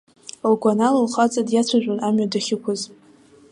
Лгәанала 0.51 1.05
лхаҵа 1.05 1.41
диацәажәон 1.47 1.99
амҩа 2.07 2.31
дахьықәыз. 2.31 2.81